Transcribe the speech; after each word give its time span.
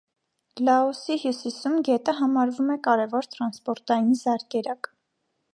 Լաոսի 0.67 1.17
հյուսիսում 1.23 1.75
գետը 1.89 2.17
համարվում 2.21 2.73
է 2.77 2.81
կարևոր 2.89 3.31
տրանսպորտային 3.37 4.13
զարկերակ։ 4.27 4.95